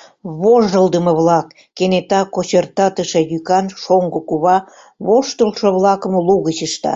[0.40, 4.56] —Вожылдымо-влак!— кенета кочыртатыше йӱкан шоҥго кува
[5.06, 6.94] воштылшо-влакым лугыч ышта.